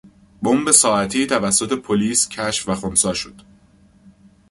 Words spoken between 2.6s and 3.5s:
و خنثی شد.